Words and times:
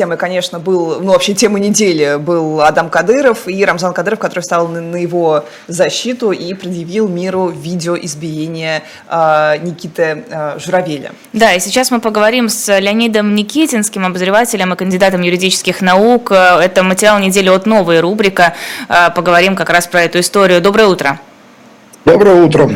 Темой, 0.00 0.16
конечно, 0.16 0.58
был, 0.58 0.98
ну, 1.02 1.12
вообще 1.12 1.34
темой 1.34 1.60
недели 1.60 2.16
был 2.16 2.62
Адам 2.62 2.88
Кадыров 2.88 3.46
и 3.46 3.62
Рамзан 3.62 3.92
Кадыров, 3.92 4.18
который 4.18 4.40
встал 4.40 4.66
на, 4.66 4.96
его 4.96 5.44
защиту 5.68 6.32
и 6.32 6.54
предъявил 6.54 7.06
миру 7.06 7.48
видео 7.48 7.98
избиения 7.98 8.82
э, 9.10 9.58
Никиты 9.60 10.24
э, 10.26 10.58
Журавеля. 10.58 11.12
Да, 11.34 11.52
и 11.52 11.60
сейчас 11.60 11.90
мы 11.90 12.00
поговорим 12.00 12.48
с 12.48 12.78
Леонидом 12.80 13.34
Никитинским, 13.34 14.06
обозревателем 14.06 14.72
и 14.72 14.76
кандидатом 14.76 15.20
юридических 15.20 15.82
наук. 15.82 16.32
Это 16.32 16.82
материал 16.82 17.18
недели 17.18 17.50
от 17.50 17.66
«Новая 17.66 18.00
рубрика». 18.00 18.54
Э, 18.88 19.10
поговорим 19.14 19.54
как 19.54 19.68
раз 19.68 19.86
про 19.86 20.00
эту 20.00 20.20
историю. 20.20 20.62
Доброе 20.62 20.86
утро. 20.86 21.20
Доброе 22.04 22.42
утро. 22.42 22.70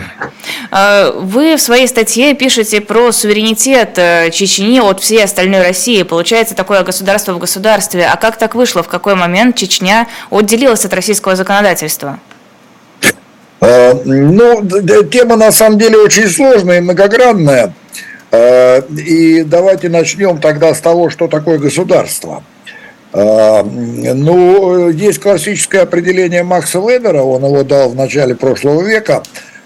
А, 0.71 1.11
вы 1.13 1.57
в 1.57 1.61
своей 1.61 1.89
статье 1.89 2.35
пишете 2.35 2.83
про 2.83 3.11
суверенитет 3.11 3.97
э, 3.97 4.31
Чечни 4.31 4.81
от 4.81 5.01
всей 5.01 5.25
остальной 5.25 5.63
России. 5.63 6.03
Получается 6.03 6.55
такое 6.55 6.83
государство 6.83 7.33
в 7.33 7.39
государстве. 7.39 8.07
А 8.07 8.17
как 8.17 8.37
так 8.37 8.55
вышло? 8.55 8.83
В 8.83 8.89
какой 8.89 9.15
момент 9.15 9.57
Чечня 9.57 10.09
отделилась 10.31 10.85
от 10.85 10.93
российского 10.93 11.37
законодательства? 11.37 12.19
А, 13.61 13.95
ну, 14.05 14.63
тема 15.11 15.37
на 15.37 15.53
самом 15.53 15.79
деле 15.79 15.97
очень 15.97 16.29
сложная 16.29 16.79
и 16.79 16.81
многогранная. 16.81 17.73
А, 18.31 18.81
и 18.81 19.43
давайте 19.43 19.89
начнем 19.89 20.39
тогда 20.39 20.75
с 20.75 20.81
того, 20.81 21.09
что 21.09 21.29
такое 21.29 21.59
государство. 21.59 22.43
А, 23.17 23.63
ну, 23.63 24.89
есть 24.91 25.21
классическое 25.21 25.83
определение 25.83 26.43
Макса 26.43 26.81
Вебера, 26.81 27.23
он 27.23 27.45
его 27.45 27.63
дал 27.63 27.91
в 27.91 27.95
начале 27.95 28.35
прошлого 28.35 28.83
века, 28.83 29.23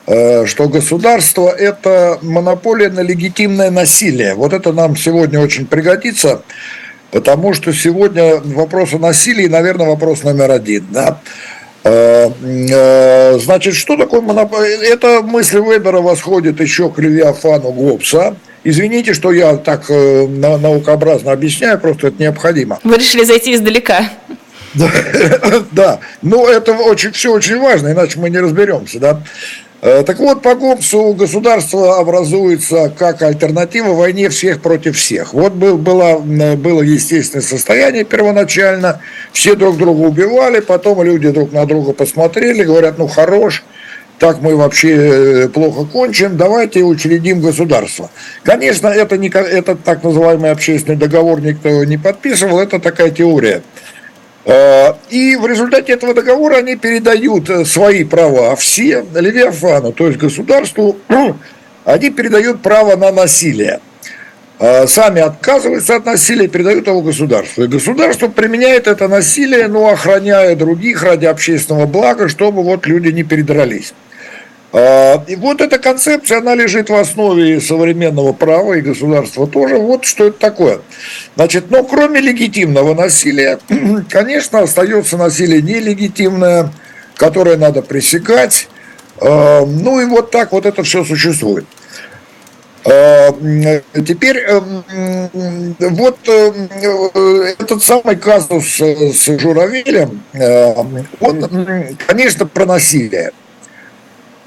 э, 0.07 0.45
что 0.45 0.69
государство– 0.69 1.49
это 1.59 2.19
монополия 2.21 2.91
на 2.91 3.01
легитимное 3.01 3.71
насилие. 3.71 4.35
Вот 4.35 4.53
это 4.53 4.75
нам 4.75 4.97
сегодня 4.97 5.41
очень 5.41 5.67
пригодится, 5.67 6.43
потому 7.11 7.55
что 7.55 7.73
сегодня 7.73 8.37
вопрос 8.37 8.93
о 8.93 8.99
насилии, 8.99 9.47
наверное, 9.47 9.87
вопрос 9.87 10.25
номер 10.25 10.51
один. 10.51 10.87
Да? 10.91 11.19
Э, 11.85 12.29
э, 12.43 13.39
значит, 13.39 13.77
что 13.77 13.97
такое 13.97 14.21
монополия? 14.21 14.77
Эта 14.93 15.23
мысль 15.23 15.61
Вебера 15.61 16.03
восходит 16.03 16.61
еще 16.61 16.91
к 16.91 16.99
Левиафану 16.99 17.73
Гоббса– 17.73 18.37
Извините, 18.65 19.15
что 19.15 19.33
я 19.33 19.57
так 19.57 19.85
э, 19.89 20.27
наукообразно 20.27 21.33
объясняю, 21.33 21.79
просто 21.79 22.09
это 22.09 22.23
необходимо. 22.23 22.79
Вы 22.85 22.97
решили 22.97 23.25
зайти 23.25 23.55
издалека. 23.55 24.11
Да, 24.75 24.91
да. 25.73 25.99
ну 26.23 26.47
это 26.47 26.73
очень, 26.73 27.13
все 27.13 27.33
очень 27.33 27.59
важно, 27.59 27.93
иначе 27.93 28.19
мы 28.19 28.31
не 28.31 28.39
разберемся, 28.39 28.99
да. 28.99 29.23
Э, 29.81 30.03
так 30.05 30.19
вот, 30.19 30.43
по 30.43 30.55
Гоббсу 30.57 31.15
государство 31.15 32.01
образуется 32.01 32.93
как 32.97 33.23
альтернатива 33.23 33.93
войне 33.93 34.29
всех 34.29 34.61
против 34.61 34.97
всех. 34.97 35.33
Вот 35.33 35.53
был, 35.53 35.79
было, 35.79 36.19
было 36.19 36.83
естественное 36.83 37.45
состояние 37.45 38.05
первоначально, 38.05 39.01
все 39.33 39.55
друг 39.55 39.79
друга 39.79 40.01
убивали, 40.01 40.61
потом 40.61 41.03
люди 41.03 41.31
друг 41.31 41.53
на 41.53 41.65
друга 41.65 41.93
посмотрели, 41.93 42.65
говорят, 42.65 42.99
ну 42.99 43.07
хорош, 43.07 43.65
так 44.19 44.41
мы 44.41 44.57
вообще 44.57 45.45
э, 45.45 45.49
плохо 45.49 45.85
кончим, 45.85 46.37
давайте 46.37 46.83
учредим 46.83 47.41
государство. 47.41 48.11
Конечно, 48.43 48.89
это, 48.89 49.17
не, 49.17 49.29
это 49.29 49.77
так 49.77 50.03
называемый 50.03 50.51
общественный 50.51 50.97
договор 50.97 51.41
никто 51.41 51.85
не 51.85 51.99
подписывал, 51.99 52.59
это 52.59 52.81
такая 52.81 53.11
теория. 53.11 53.63
А, 54.45 54.99
и 55.09 55.37
в 55.37 55.47
результате 55.47 55.93
этого 55.93 56.15
договора 56.15 56.57
они 56.57 56.75
передают 56.75 57.49
э, 57.49 57.65
свои 57.65 58.03
права 58.03 58.57
все 58.57 59.05
Левиафану, 59.15 59.93
то 59.93 60.09
есть 60.09 60.19
государству, 60.19 60.97
они 61.85 62.11
передают 62.11 62.61
право 62.61 62.97
на 62.97 63.13
насилие. 63.13 63.81
Сами 64.89 65.21
отказываются 65.21 65.95
от 65.95 66.05
насилия, 66.05 66.49
передают 66.49 66.89
его 66.89 67.01
государству. 67.01 67.63
И 67.63 67.69
государство 67.69 68.27
применяет 68.27 68.89
это 68.89 69.07
насилие, 69.07 69.69
ну, 69.69 69.87
охраняя 69.87 70.57
других 70.57 71.05
ради 71.05 71.27
общественного 71.27 71.87
блага, 71.87 72.29
чтобы 72.29 72.65
вот 72.65 72.85
люди 72.85 73.11
не 73.11 73.23
передрались. 73.23 73.95
А, 74.71 75.25
и 75.27 75.37
вот 75.37 75.61
эта 75.61 75.79
концепция, 75.79 76.39
она 76.39 76.55
лежит 76.55 76.91
в 76.91 76.95
основе 76.95 77.61
современного 77.61 78.33
права 78.33 78.75
и 78.75 78.83
государства 78.83 79.47
тоже. 79.47 79.77
Вот 79.77 80.05
что 80.05 80.27
это 80.27 80.39
такое. 80.39 80.81
Значит, 81.37 81.71
но 81.71 81.85
кроме 81.85 82.21
легитимного 82.21 82.95
насилия, 82.95 83.59
конечно, 84.11 84.61
остается 84.61 85.17
насилие 85.17 85.63
нелегитимное, 85.63 86.71
которое 87.17 87.57
надо 87.57 87.81
пресекать. 87.81 88.69
А, 89.21 89.65
ну 89.65 90.01
и 90.01 90.05
вот 90.05 90.31
так 90.31 90.53
вот 90.53 90.67
это 90.67 90.83
все 90.83 91.03
существует. 91.03 91.65
А, 92.85 93.33
теперь 93.95 94.39
эм, 94.39 95.75
вот 95.79 96.19
э, 96.29 97.55
этот 97.59 97.83
самый 97.83 98.17
казус 98.17 98.79
с 98.79 99.39
Журавелем, 99.39 100.23
э, 100.33 100.75
он, 101.21 101.97
конечно, 102.07 102.47
про 102.47 102.67
насилие. 102.67 103.33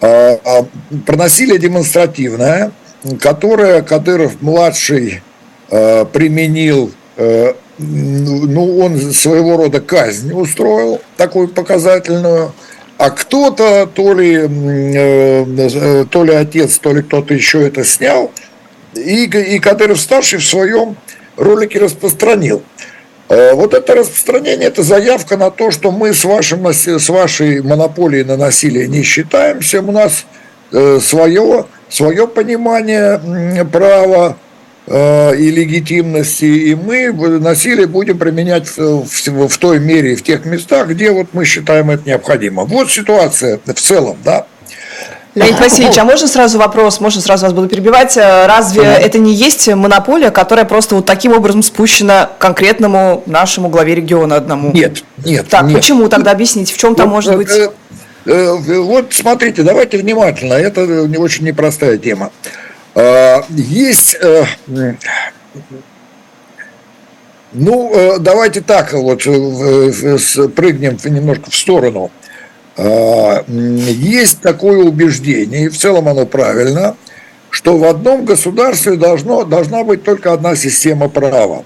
А, 0.01 0.39
а, 0.44 0.66
про 1.06 1.16
насилие 1.16 1.59
демонстративное, 1.59 2.72
которое 3.19 3.81
Кадыров-младший 3.81 5.22
а, 5.69 6.06
применил, 6.06 6.91
ну, 7.78 8.79
он 8.79 9.00
своего 9.13 9.57
рода 9.57 9.79
казнь 9.79 10.34
устроил, 10.34 11.01
такую 11.17 11.50
показательную, 11.50 12.53
а 12.97 13.09
кто-то, 13.09 13.88
то 13.88 14.13
ли, 14.13 14.38
э, 14.38 16.06
то 16.09 16.23
ли 16.23 16.34
отец, 16.34 16.78
то 16.78 16.94
ли 16.94 17.01
кто-то 17.01 17.34
еще 17.34 17.66
это 17.66 17.84
снял, 17.84 18.31
и, 18.94 19.25
и 19.25 19.59
Кадыров-старший 19.59 20.40
в 20.40 20.45
своем 20.45 20.95
ролике 21.35 21.79
распространил. 21.79 22.61
Э, 23.31 23.53
вот 23.53 23.73
это 23.73 23.95
распространение, 23.95 24.67
это 24.67 24.83
заявка 24.83 25.37
на 25.37 25.51
то, 25.51 25.71
что 25.71 25.89
мы 25.93 26.13
с, 26.13 26.25
вашим, 26.25 26.67
с 26.67 27.07
вашей 27.07 27.61
монополией 27.61 28.25
на 28.25 28.35
насилие 28.35 28.89
не 28.89 29.03
считаемся, 29.03 29.79
у 29.79 29.89
нас 29.93 30.25
э, 30.73 30.99
свое, 31.01 31.65
свое 31.87 32.27
понимание 32.27 33.65
права 33.71 34.35
э, 34.85 35.37
и 35.37 35.49
легитимности, 35.49 36.43
и 36.43 36.75
мы 36.75 37.13
насилие 37.39 37.87
будем 37.87 38.19
применять 38.19 38.67
в, 38.75 39.05
в 39.47 39.57
той 39.59 39.79
мере 39.79 40.11
и 40.11 40.15
в 40.17 40.23
тех 40.23 40.43
местах, 40.43 40.89
где 40.89 41.11
вот 41.11 41.27
мы 41.31 41.45
считаем 41.45 41.89
это 41.89 42.05
необходимо. 42.05 42.65
Вот 42.65 42.91
ситуация 42.91 43.61
в 43.65 43.73
целом, 43.75 44.17
да. 44.25 44.45
Леонид 45.33 45.59
Васильевич, 45.59 45.97
а 45.97 46.03
можно 46.03 46.27
сразу 46.27 46.57
вопрос, 46.59 46.99
можно 46.99 47.21
сразу 47.21 47.45
вас 47.45 47.53
буду 47.53 47.69
перебивать, 47.69 48.17
э, 48.17 48.47
разве 48.47 48.81
да. 48.81 48.97
это 48.97 49.17
не 49.17 49.33
есть 49.33 49.65
монополия, 49.69 50.29
которая 50.29 50.65
просто 50.65 50.95
вот 50.95 51.05
таким 51.05 51.31
образом 51.31 51.63
спущена 51.63 52.29
конкретному 52.37 53.23
нашему 53.25 53.69
главе 53.69 53.95
региона 53.95 54.35
одному? 54.35 54.73
Нет, 54.73 55.03
нет. 55.23 55.47
Так, 55.47 55.63
нет. 55.63 55.77
почему 55.77 56.09
тогда 56.09 56.31
объясните, 56.31 56.73
в 56.73 56.77
чем 56.77 56.95
там 56.95 57.09
может 57.09 57.37
быть... 57.37 57.49
Э, 57.49 57.69
э, 58.25 58.79
вот 58.79 59.13
смотрите, 59.13 59.63
давайте 59.63 59.97
внимательно, 59.99 60.53
это 60.53 60.85
не 60.85 61.17
очень 61.17 61.45
непростая 61.45 61.97
тема. 61.97 62.31
Есть... 63.49 64.17
Ну, 67.53 68.17
давайте 68.19 68.61
так 68.61 68.93
вот 68.93 69.23
прыгнем 69.23 70.97
немножко 71.03 71.51
в 71.51 71.55
сторону. 71.55 72.11
А, 72.77 73.43
есть 73.47 74.41
такое 74.41 74.77
убеждение, 74.77 75.65
и 75.65 75.69
в 75.69 75.77
целом 75.77 76.07
оно 76.07 76.25
правильно, 76.25 76.95
что 77.49 77.77
в 77.77 77.83
одном 77.83 78.25
государстве 78.25 78.95
должно, 78.95 79.43
должна 79.43 79.83
быть 79.83 80.03
только 80.03 80.31
одна 80.33 80.55
система 80.55 81.09
права. 81.09 81.65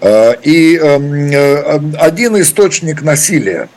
А, 0.00 0.32
и 0.32 0.76
эм, 0.76 1.30
э, 1.30 1.80
один 1.98 2.40
источник 2.40 3.02
насилия. 3.02 3.68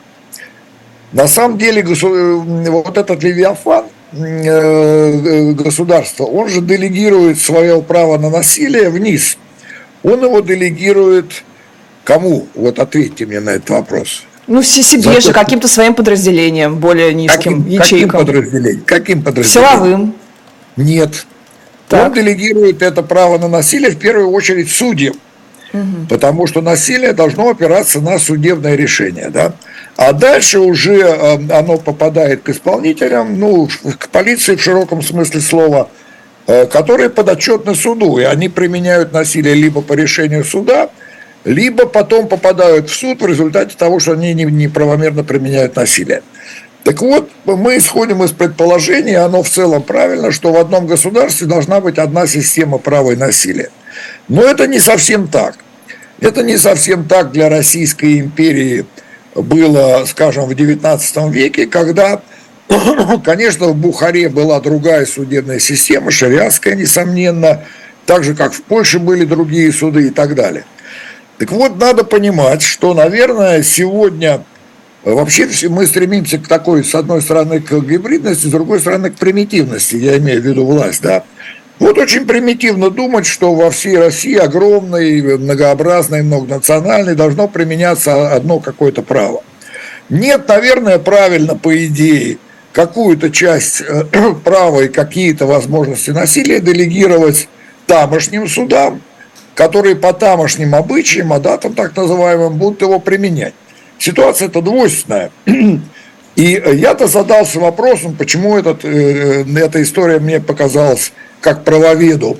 На 1.12 1.26
самом 1.26 1.58
деле 1.58 1.82
вот 1.82 2.96
этот 2.96 3.22
Левиафан 3.22 3.86
э, 4.12 5.52
государства, 5.52 6.24
он 6.24 6.48
же 6.48 6.60
делегирует 6.60 7.40
свое 7.40 7.82
право 7.82 8.18
на 8.18 8.30
насилие 8.30 8.90
вниз. 8.90 9.38
Он 10.02 10.22
его 10.22 10.40
делегирует 10.40 11.42
кому? 12.04 12.46
Вот 12.54 12.78
ответьте 12.78 13.26
мне 13.26 13.40
на 13.40 13.50
этот 13.50 13.70
вопрос. 13.70 14.24
Ну, 14.50 14.62
все 14.62 14.82
себе 14.82 15.02
Зато... 15.02 15.20
же, 15.20 15.32
каким-то 15.32 15.68
своим 15.68 15.94
подразделением, 15.94 16.78
более 16.78 17.14
низким 17.14 17.62
каким, 17.62 17.68
ячейкам. 17.68 18.10
Каким 18.10 18.26
подразделением? 18.26 18.82
Каким 18.84 19.22
подразделением? 19.22 19.70
Силовым. 19.70 20.14
Нет. 20.76 21.26
Так. 21.88 22.08
Он 22.08 22.14
делегирует 22.14 22.82
это 22.82 23.04
право 23.04 23.38
на 23.38 23.46
насилие 23.46 23.92
в 23.92 23.98
первую 23.98 24.30
очередь 24.30 24.68
судьям. 24.68 25.14
Угу. 25.72 26.06
Потому 26.08 26.48
что 26.48 26.62
насилие 26.62 27.12
должно 27.12 27.48
опираться 27.48 28.00
на 28.00 28.18
судебное 28.18 28.74
решение. 28.74 29.30
Да? 29.30 29.52
А 29.96 30.12
дальше 30.12 30.58
уже 30.58 30.98
э, 30.98 31.34
оно 31.52 31.76
попадает 31.76 32.42
к 32.42 32.48
исполнителям, 32.48 33.38
ну, 33.38 33.68
к 33.98 34.08
полиции 34.08 34.56
в 34.56 34.62
широком 34.62 35.00
смысле 35.00 35.40
слова, 35.42 35.90
э, 36.48 36.66
которые 36.66 37.08
подотчетны 37.08 37.76
суду. 37.76 38.18
И 38.18 38.24
они 38.24 38.48
применяют 38.48 39.12
насилие 39.12 39.54
либо 39.54 39.80
по 39.80 39.92
решению 39.92 40.44
суда, 40.44 40.90
либо 41.44 41.86
потом 41.86 42.28
попадают 42.28 42.90
в 42.90 42.94
суд 42.94 43.22
в 43.22 43.26
результате 43.26 43.76
того, 43.76 43.98
что 43.98 44.12
они 44.12 44.34
неправомерно 44.34 45.24
применяют 45.24 45.76
насилие. 45.76 46.22
Так 46.84 47.02
вот, 47.02 47.30
мы 47.44 47.76
исходим 47.76 48.22
из 48.24 48.30
предположения, 48.30 49.18
оно 49.18 49.42
в 49.42 49.50
целом 49.50 49.82
правильно, 49.82 50.32
что 50.32 50.52
в 50.52 50.56
одном 50.56 50.86
государстве 50.86 51.46
должна 51.46 51.80
быть 51.80 51.98
одна 51.98 52.26
система 52.26 52.78
права 52.78 53.12
и 53.12 53.16
насилия. 53.16 53.70
Но 54.28 54.42
это 54.42 54.66
не 54.66 54.78
совсем 54.78 55.28
так. 55.28 55.56
Это 56.20 56.42
не 56.42 56.56
совсем 56.56 57.04
так 57.04 57.32
для 57.32 57.48
Российской 57.48 58.20
империи 58.20 58.86
было, 59.34 60.04
скажем, 60.06 60.44
в 60.44 60.50
XIX 60.50 61.30
веке, 61.30 61.66
когда, 61.66 62.22
конечно, 63.24 63.68
в 63.68 63.76
Бухаре 63.76 64.28
была 64.28 64.60
другая 64.60 65.06
судебная 65.06 65.58
система, 65.58 66.10
шариатская, 66.10 66.74
несомненно, 66.74 67.64
так 68.06 68.24
же, 68.24 68.34
как 68.34 68.52
в 68.52 68.62
Польше 68.62 68.98
были 68.98 69.24
другие 69.24 69.72
суды 69.72 70.08
и 70.08 70.10
так 70.10 70.34
далее. 70.34 70.64
Так 71.40 71.52
вот, 71.52 71.78
надо 71.78 72.04
понимать, 72.04 72.60
что, 72.60 72.92
наверное, 72.92 73.62
сегодня 73.62 74.44
вообще 75.04 75.48
мы 75.70 75.86
стремимся 75.86 76.36
к 76.36 76.46
такой, 76.46 76.84
с 76.84 76.94
одной 76.94 77.22
стороны, 77.22 77.60
к 77.60 77.72
гибридности, 77.80 78.46
с 78.46 78.50
другой 78.50 78.78
стороны, 78.78 79.10
к 79.10 79.14
примитивности, 79.14 79.96
я 79.96 80.18
имею 80.18 80.42
в 80.42 80.44
виду 80.44 80.66
власть, 80.66 81.00
да, 81.00 81.24
вот 81.78 81.96
очень 81.96 82.26
примитивно 82.26 82.90
думать, 82.90 83.24
что 83.24 83.54
во 83.54 83.70
всей 83.70 83.96
России 83.96 84.36
огромной, 84.36 85.38
многообразной, 85.38 86.22
многонациональной 86.22 87.14
должно 87.14 87.48
применяться 87.48 88.34
одно 88.34 88.60
какое-то 88.60 89.00
право. 89.00 89.42
Нет, 90.10 90.46
наверное, 90.46 90.98
правильно, 90.98 91.56
по 91.56 91.74
идее, 91.86 92.36
какую-то 92.72 93.30
часть 93.30 93.80
э, 93.80 94.04
права 94.44 94.82
и 94.82 94.88
какие-то 94.88 95.46
возможности 95.46 96.10
насилия 96.10 96.60
делегировать 96.60 97.48
тамошним 97.86 98.46
судам, 98.46 99.00
которые 99.60 99.94
по 99.94 100.14
тамошним 100.14 100.74
обычаям, 100.74 101.34
а 101.34 101.38
датам 101.38 101.74
так 101.74 101.94
называемым, 101.94 102.56
будут 102.56 102.80
его 102.80 102.98
применять. 102.98 103.52
Ситуация 103.98 104.48
это 104.48 104.62
двойственная. 104.62 105.30
И 106.34 106.62
я-то 106.72 107.06
задался 107.06 107.60
вопросом, 107.60 108.16
почему 108.16 108.56
этот, 108.56 108.86
э, 108.86 109.44
эта 109.44 109.82
история 109.82 110.18
мне 110.18 110.40
показалась 110.40 111.12
как 111.42 111.64
правоведу, 111.64 112.38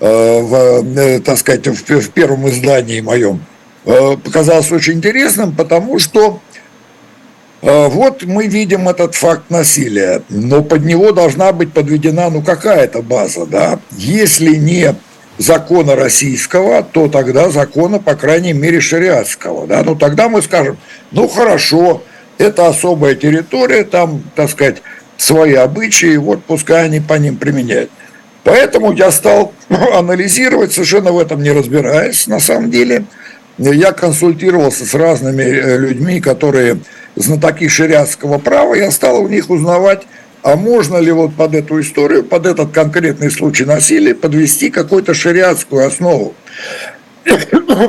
э, 0.00 0.40
в, 0.42 0.54
э, 0.98 1.20
так 1.20 1.38
сказать, 1.38 1.66
в, 1.66 2.00
в 2.00 2.10
первом 2.10 2.46
издании 2.50 3.00
моем, 3.00 3.40
э, 3.86 4.18
показалось 4.22 4.70
очень 4.70 4.94
интересным, 4.94 5.56
потому 5.56 5.98
что 5.98 6.40
вот 7.60 8.22
мы 8.22 8.46
видим 8.46 8.88
этот 8.88 9.16
факт 9.16 9.50
насилия, 9.50 10.22
но 10.28 10.62
под 10.62 10.84
него 10.84 11.10
должна 11.10 11.50
быть 11.52 11.72
подведена 11.72 12.30
ну 12.30 12.40
какая-то 12.40 13.02
база, 13.02 13.46
да. 13.46 13.80
Если 13.96 14.54
не 14.54 14.94
закона 15.38 15.96
российского, 15.96 16.82
то 16.82 17.08
тогда 17.08 17.48
закона, 17.48 17.98
по 17.98 18.14
крайней 18.14 18.52
мере, 18.52 18.80
шариатского, 18.80 19.66
да. 19.66 19.82
Ну 19.84 19.94
тогда 19.94 20.28
мы 20.28 20.42
скажем, 20.42 20.76
ну 21.12 21.28
хорошо, 21.28 22.02
это 22.36 22.66
особая 22.66 23.14
территория, 23.14 23.84
там, 23.84 24.22
так 24.34 24.50
сказать, 24.50 24.82
свои 25.16 25.54
обычаи, 25.54 26.16
вот 26.16 26.44
пускай 26.44 26.84
они 26.84 27.00
по 27.00 27.14
ним 27.14 27.36
применяют. 27.36 27.90
Поэтому 28.44 28.92
я 28.92 29.10
стал 29.10 29.52
анализировать, 29.68 30.72
совершенно 30.72 31.12
в 31.12 31.18
этом 31.18 31.42
не 31.42 31.52
разбираясь, 31.52 32.26
на 32.26 32.40
самом 32.40 32.70
деле. 32.70 33.04
Я 33.58 33.90
консультировался 33.90 34.86
с 34.86 34.94
разными 34.94 35.42
э, 35.42 35.78
людьми, 35.78 36.20
которые 36.20 36.78
знатоки 37.16 37.66
шариатского 37.66 38.38
права, 38.38 38.74
я 38.74 38.92
стал 38.92 39.20
у 39.20 39.28
них 39.28 39.50
узнавать, 39.50 40.06
а 40.52 40.56
можно 40.56 40.96
ли 40.98 41.12
вот 41.12 41.34
под 41.34 41.54
эту 41.54 41.80
историю, 41.80 42.24
под 42.24 42.46
этот 42.46 42.72
конкретный 42.72 43.30
случай 43.30 43.64
насилия 43.64 44.14
подвести 44.14 44.70
какую-то 44.70 45.14
шариатскую 45.14 45.86
основу. 45.86 46.34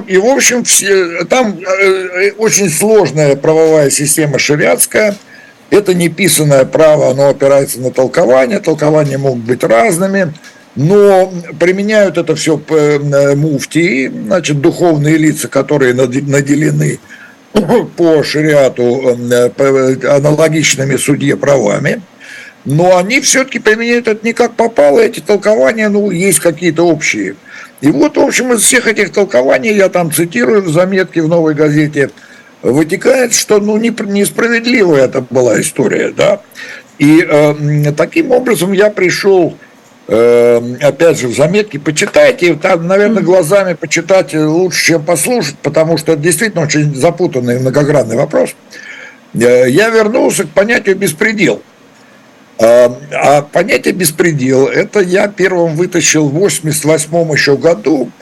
И, 0.07 0.17
в 0.17 0.25
общем, 0.25 0.63
все, 0.65 1.23
там 1.25 1.57
э, 1.59 2.31
очень 2.31 2.69
сложная 2.69 3.35
правовая 3.35 3.89
система 3.89 4.37
шариатская– 4.37 5.15
это 5.69 5.93
неписанное 5.93 6.65
право, 6.65 7.11
оно 7.11 7.29
опирается 7.29 7.79
на 7.79 7.91
толкование, 7.91 8.59
толкования 8.59 9.17
могут 9.17 9.43
быть 9.43 9.63
разными, 9.63 10.33
но 10.75 11.31
применяют 11.59 12.17
это 12.17 12.35
все 12.35 12.61
э, 12.69 13.35
муфтии, 13.35 14.07
значит, 14.07 14.61
духовные 14.61 15.17
лица, 15.17 15.47
которые 15.47 15.93
наделены 15.93 16.99
по 17.97 18.23
шариату 18.23 19.17
э, 19.31 20.07
аналогичными 20.07 20.95
судье 20.95 21.37
правами, 21.37 22.01
но 22.65 22.97
они 22.97 23.21
все-таки 23.21 23.59
применяют 23.59 24.07
это 24.07 24.25
не 24.25 24.33
как 24.33 24.53
попало, 24.53 24.99
эти 24.99 25.19
толкования, 25.19 25.89
ну, 25.89 26.11
есть 26.11 26.39
какие-то 26.39 26.83
общие. 26.83 27.35
И 27.81 27.89
вот, 27.91 28.17
в 28.17 28.21
общем, 28.21 28.53
из 28.53 28.61
всех 28.61 28.87
этих 28.87 29.11
толкований, 29.11 29.73
я 29.73 29.89
там 29.89 30.11
цитирую 30.11 30.61
в 30.61 30.69
заметке 30.69 31.21
в 31.21 31.27
«Новой 31.27 31.53
газете», 31.53 32.09
вытекает, 32.61 33.33
что 33.33 33.59
ну, 33.59 33.77
не, 33.77 33.89
несправедливая 33.89 35.05
это 35.05 35.21
была 35.21 35.61
история. 35.61 36.11
Да? 36.11 36.41
И 36.97 37.25
э, 37.25 37.93
таким 37.95 38.31
образом 38.31 38.73
я 38.73 38.89
пришел, 38.89 39.57
э, 40.09 40.61
опять 40.81 41.19
же, 41.19 41.29
в 41.29 41.35
заметки, 41.35 41.77
почитайте, 41.77 42.55
там, 42.55 42.87
наверное, 42.87 43.23
глазами 43.23 43.75
почитать 43.75 44.33
лучше, 44.33 44.87
чем 44.87 45.05
послушать, 45.05 45.55
потому 45.63 45.97
что 45.97 46.13
это 46.13 46.21
действительно 46.21 46.63
очень 46.63 46.93
запутанный 46.93 47.59
многогранный 47.59 48.17
вопрос. 48.17 48.55
Э, 49.33 49.69
я 49.69 49.89
вернулся 49.89 50.43
к 50.43 50.49
понятию 50.49 50.97
«беспредел». 50.97 51.61
Э, 52.59 52.89
а 53.13 53.41
понятие 53.41 53.93
«беспредел» 53.93 54.67
это 54.67 54.99
я 54.99 55.27
первым 55.27 55.75
вытащил 55.75 56.27
в 56.27 56.33
88 56.33 57.31
еще 57.33 57.57
году– 57.57 58.11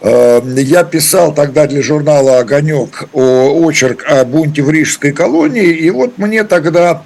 Эм, 0.00 0.54
я 0.56 0.84
писал 0.84 1.34
тогда 1.34 1.66
для 1.66 1.82
журнала 1.82 2.38
«Огонек» 2.38 3.08
очерк 3.12 4.04
о 4.06 4.24
бунте 4.24 4.62
в 4.62 4.70
Рижской 4.70 5.12
колонии, 5.12 5.68
и 5.68 5.90
вот 5.90 6.18
мне 6.18 6.44
тогда, 6.44 7.02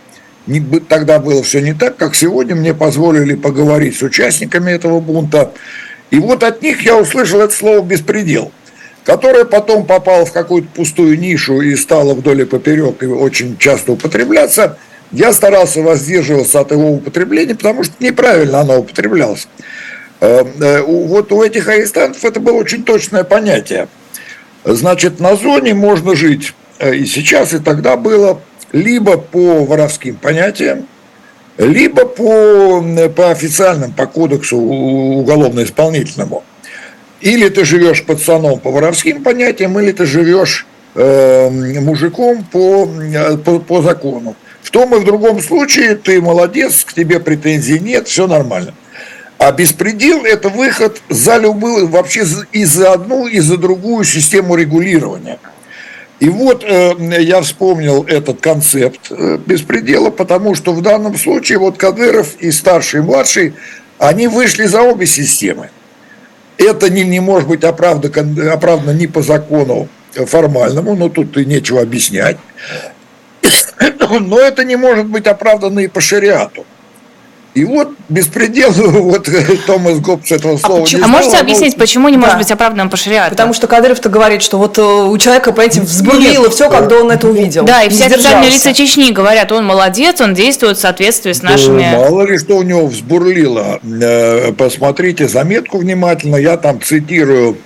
тогда 0.89 1.21
было 1.21 1.43
все 1.43 1.61
не 1.61 1.73
так, 1.73 1.97
как 1.97 2.17
сегодня, 2.17 2.57
мне 2.57 2.75
позволили 2.75 3.37
поговорить 3.37 3.97
с 3.97 4.03
участниками 4.03 4.73
этого 4.73 5.01
бунта, 5.01 5.53
и 6.11 6.19
вот 6.19 6.43
от 6.43 6.63
них 6.63 6.83
я 6.83 6.99
услышал 6.99 7.41
это 7.41 7.55
слово 7.55 7.81
«беспредел», 7.81 8.51
которое 9.05 9.45
потом 9.45 9.87
попало 9.87 10.27
в 10.27 10.33
какую-то 10.33 10.69
пустую 10.75 11.17
нишу 11.19 11.61
и 11.61 11.77
стало 11.77 12.15
вдоль 12.15 12.43
и 12.43 12.45
поперек 12.45 13.05
и 13.05 13.07
очень 13.07 13.57
часто 13.57 13.93
употребляться. 13.93 14.79
Я 15.13 15.33
старался 15.33 15.83
воздерживаться 15.83 16.61
от 16.61 16.71
его 16.71 16.93
употребления, 16.93 17.55
потому 17.55 17.83
что 17.83 17.95
неправильно 17.99 18.61
оно 18.61 18.79
употреблялось. 18.79 19.49
Э, 20.21 20.45
э, 20.61 20.83
вот 20.83 21.33
у 21.33 21.43
этих 21.43 21.69
арестантов 21.69 22.25
это 22.25 22.39
было 22.39 22.55
очень 22.55 22.85
точное 22.85 23.25
понятие. 23.25 23.89
Значит, 24.65 25.19
на 25.19 25.35
зоне 25.37 25.75
можно 25.75 26.15
жить 26.15 26.55
э, 26.79 26.95
и 26.95 27.07
сейчас, 27.07 27.55
и 27.55 27.59
тогда 27.59 27.97
было 27.97 28.41
либо 28.73 29.17
по 29.17 29.65
воровским 29.65 30.17
понятиям, 30.17 30.87
либо 31.59 32.05
по, 32.05 32.81
по 33.17 33.31
официальным, 33.31 33.93
по 33.93 34.07
кодексу 34.07 34.59
уголовно-исполнительному. 34.59 36.45
Или 37.21 37.49
ты 37.49 37.65
живешь 37.65 38.05
пацаном 38.05 38.61
по 38.61 38.71
воровским 38.71 39.23
понятиям, 39.25 39.79
или 39.81 39.91
ты 39.91 40.07
живешь 40.07 40.67
э, 40.95 41.51
мужиком 41.81 42.45
по, 42.45 42.89
по, 43.45 43.59
по 43.59 43.83
закону. 43.83 44.37
В 44.71 44.73
том 44.73 44.95
и 44.95 45.01
в 45.01 45.05
другом 45.05 45.43
случае 45.43 45.97
ты 45.97 46.23
молодец, 46.23 46.85
к 46.85 46.93
тебе 46.93 47.19
претензий 47.19 47.81
нет, 47.81 48.07
все 48.07 48.29
нормально. 48.29 48.73
А 49.37 49.51
беспредел– 49.51 50.25
это 50.25 50.49
выход 50.49 51.03
за 51.09 51.39
любую, 51.39 51.89
вообще 51.89 52.25
и 52.53 52.65
за 52.65 52.93
одну, 52.93 53.27
и 53.27 53.41
за 53.41 53.57
другую 53.57 54.05
систему 54.05 54.55
регулирования. 54.55 55.41
И 56.21 56.29
вот 56.29 56.63
э, 56.63 56.95
я 57.19 57.41
вспомнил 57.41 58.05
этот 58.05 58.41
концепт 58.41 59.11
э, 59.11 59.39
беспредела, 59.45 60.11
потому 60.11 60.55
что 60.55 60.73
в 60.73 60.83
данном 60.83 61.19
случае 61.19 61.59
вот 61.59 61.77
Кадыров 61.77 62.37
и 62.39 62.53
старший, 62.53 63.01
и 63.01 63.03
младший, 63.03 63.55
они 63.99 64.29
вышли 64.29 64.67
за 64.67 64.83
обе 64.83 65.07
системы. 65.07 65.71
Это 66.59 66.89
не, 66.91 67.03
не 67.03 67.19
может 67.19 67.49
быть 67.49 67.65
оправдано, 67.65 68.53
оправдано 68.53 68.97
ни 68.97 69.07
по 69.07 69.21
закону 69.21 69.89
формальному, 70.15 70.95
но 70.95 71.09
тут 71.09 71.37
и 71.39 71.45
нечего 71.45 71.83
объяснять. 71.83 72.37
Но 74.21 74.39
это 74.39 74.65
не 74.65 74.77
может 74.77 75.07
быть 75.07 75.27
оправдано 75.27 75.81
и 75.81 75.89
по 75.89 76.01
шариату. 76.01 76.65
И 77.53 77.65
вот 77.65 77.89
беспредел, 78.09 78.71
вот 78.77 79.29
Томас 79.67 79.99
Гоббс 79.99 80.31
этого 80.31 80.55
а 80.55 80.59
слова 80.59 80.81
а, 80.81 80.83
не 80.83 80.87
знал, 80.87 81.05
А 81.05 81.09
можете 81.09 81.37
объяснить, 81.39 81.77
почему 81.77 82.09
не 82.09 82.15
да. 82.15 82.21
может 82.21 82.39
быть 82.39 82.51
оправданным 82.53 82.91
по 82.91 82.97
шариату? 82.97 83.31
Потому 83.31 83.55
что 83.55 83.67
Кадыров-то 83.67 84.09
говорит, 84.09 84.43
что 84.43 84.57
вот 84.57 84.79
э, 84.79 84.83
у 84.83 85.19
человека, 85.19 85.51
понимаете, 85.51 85.81
взбурлило 85.81 86.49
все, 86.51 86.71
когда 86.71 87.01
он 87.01 87.11
это 87.11 87.29
увидел. 87.29 87.65
Да, 87.65 87.83
и 87.83 87.89
все 87.89 88.07
официальные 88.07 88.51
лица 88.51 88.73
Чечни 88.73 89.11
говорят, 89.11 89.51
он 89.51 89.67
молодец, 89.67 90.21
он 90.21 90.35
действует 90.35 90.77
в 90.79 90.81
соответствии 90.81 91.33
с 91.33 91.43
нашими... 91.43 91.91
Да, 91.91 91.99
мало 91.99 92.23
ли 92.23 92.39
что 92.39 92.57
у 92.57 92.63
него 92.63 92.87
взбурлило. 92.87 93.81
Э, 93.83 94.53
посмотрите 94.53 95.27
заметку 95.27 95.79
внимательно, 95.79 96.37
я 96.37 96.57
там 96.57 96.81
цитирую 96.81 97.59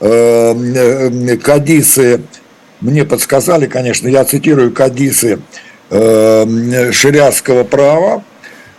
э, 0.00 1.36
кадисы, 1.36 2.22
мне 2.80 3.04
подсказали, 3.04 3.66
конечно, 3.66 4.08
я 4.08 4.24
цитирую 4.24 4.72
кадисы 4.72 5.40
шариатского 5.90 7.64
права, 7.64 8.22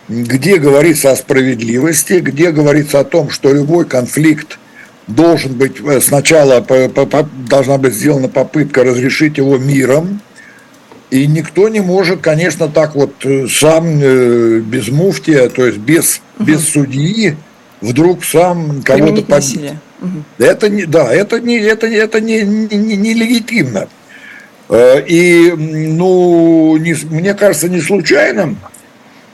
где 0.09 0.57
говорится 0.57 1.11
о 1.11 1.15
справедливости, 1.15 2.13
где 2.13 2.51
говорится 2.51 2.99
о 2.99 3.03
том, 3.03 3.29
что 3.29 3.53
любой 3.53 3.85
конфликт 3.85 4.59
должен 5.07 5.53
быть 5.53 5.79
э, 5.81 6.01
сначала 6.01 6.65
должна 7.47 7.77
быть 7.77 7.93
сделана 7.93 8.27
попытка 8.27 8.83
разрешить 8.83 9.37
его 9.37 9.57
миром, 9.57 10.21
и 11.09 11.25
никто 11.25 11.69
не 11.69 11.79
может, 11.79 12.21
конечно, 12.21 12.67
так 12.67 12.95
вот 12.95 13.13
э, 13.23 13.47
сам 13.47 13.99
э, 14.01 14.59
без 14.59 14.89
муфтия, 14.89 15.49
то 15.49 15.65
есть 15.65 15.79
без, 15.79 16.21
угу. 16.37 16.45
без 16.45 16.67
судьи, 16.67 17.35
вдруг 17.81 18.23
сам 18.23 18.81
кого-то 18.83 19.23
под... 19.23 19.43
Угу. 20.01 20.45
Это 20.45 20.69
не, 20.69 20.85
да, 20.85 21.13
это 21.13 21.39
не, 21.39 21.57
это, 21.59 21.87
это 21.87 22.21
не, 22.21 22.41
не, 22.41 22.95
не 22.95 23.13
легитимно. 23.13 23.87
Э, 24.69 25.01
и, 25.05 25.51
ну, 25.51 26.77
не, 26.77 26.95
мне 27.09 27.33
кажется, 27.33 27.69
не 27.69 27.81
случайным, 27.81 28.57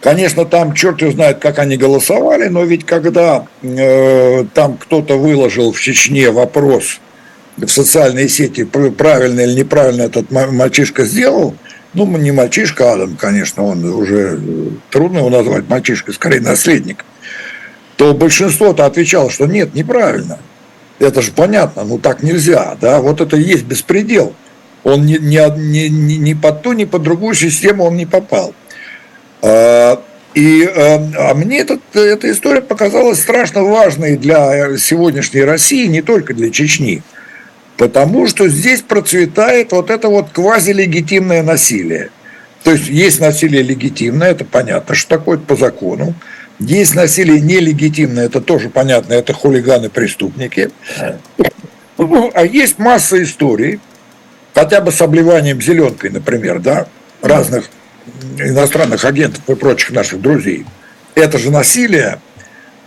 Конечно, 0.06 0.46
там 0.46 0.74
черт 0.76 1.02
его 1.02 1.12
знает, 1.14 1.40
как 1.40 1.58
они 1.58 1.78
голосовали, 1.78 2.48
но 2.48 2.64
ведь 2.64 2.86
когда 2.86 3.48
э, 3.64 4.46
там 4.54 4.78
кто-то 4.78 5.18
выложил 5.18 5.72
в 5.72 5.82
Чечне 5.82 6.30
вопрос 6.30 7.00
в 7.58 7.68
социальные 7.68 8.30
сети, 8.30 8.66
правильно 8.66 9.40
или 9.40 9.54
неправильно 9.54 10.04
этот 10.04 10.30
мальчишка 10.30 11.06
сделал, 11.06 11.56
ну, 11.96 12.06
не 12.18 12.32
мальчишка 12.32 12.94
Адам, 12.94 13.16
конечно, 13.16 13.64
он 13.64 13.84
уже 13.84 14.38
э, 14.40 14.68
трудно 14.92 15.18
его 15.18 15.32
назвать 15.32 15.68
мальчишкой, 15.70 16.14
скорее 16.14 16.42
наследник, 16.42 17.04
то 17.96 18.14
большинство-то 18.14 18.86
отвечало, 18.86 19.32
что 19.32 19.48
нет, 19.48 19.74
неправильно. 19.74 20.38
Это 21.00 21.22
же 21.22 21.32
понятно, 21.32 21.84
ну 21.84 21.98
так 21.98 22.24
нельзя, 22.24 22.78
да, 22.80 23.02
вот 23.02 23.20
это 23.22 23.36
и 23.36 23.42
есть 23.42 23.66
беспредел. 23.66 24.34
Он 24.84 25.06
ни, 25.06 25.18
ни, 25.18 25.88
ни, 25.88 26.14
ни 26.14 26.34
под 26.34 26.62
ту, 26.62 26.74
ни 26.74 26.86
под 26.86 27.04
другую 27.04 27.36
систему 27.36 27.86
он 27.86 27.98
не 27.98 28.06
попал. 28.06 28.54
А, 29.42 30.02
и 30.36 30.64
а 30.76 31.34
мне 31.34 31.60
этот, 31.60 31.82
эта 31.94 32.32
история 32.32 32.62
показалась 32.62 33.22
страшно 33.22 33.64
важной 33.64 34.16
для 34.16 34.78
сегодняшней 34.78 35.44
России, 35.44 35.88
не 35.88 36.02
только 36.02 36.34
для 36.34 36.52
Чечни. 36.52 37.04
Потому 37.78 38.28
что 38.28 38.48
здесь 38.48 38.82
процветает 38.82 39.72
вот 39.72 39.90
это 39.90 40.08
вот 40.08 40.30
квазилегитимное 40.32 41.44
насилие. 41.44 42.10
То 42.64 42.72
есть 42.72 42.88
есть 42.88 43.20
насилие 43.20 43.64
легитимное, 43.64 44.32
это 44.32 44.46
понятно, 44.46 44.96
что 44.96 45.18
такое 45.18 45.38
по 45.38 45.56
закону. 45.56 46.16
Есть 46.60 46.96
насилие 46.96 47.42
нелегитимное, 47.42 48.26
это 48.26 48.40
тоже 48.40 48.70
понятно, 48.70 49.14
это 49.14 49.34
хулиганы-преступники. 49.34 50.72
А 51.98 52.46
есть 52.46 52.80
масса 52.80 53.22
историй, 53.22 53.80
хотя 54.54 54.82
бы 54.82 54.92
с 54.92 55.02
обливанием 55.02 55.62
зеленкой, 55.62 56.12
например, 56.12 56.60
да, 56.60 56.88
разных 57.22 57.70
иностранных 58.38 59.04
агентов 59.04 59.42
и 59.48 59.56
прочих 59.56 59.92
наших 59.92 60.22
друзей. 60.22 60.66
Это 61.14 61.38
же 61.38 61.52
насилие, 61.52 62.20